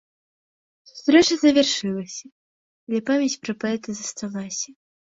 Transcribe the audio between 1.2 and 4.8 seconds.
завяршылася, але памяць пра паэта засталася.